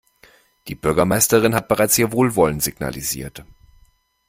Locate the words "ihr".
1.99-2.11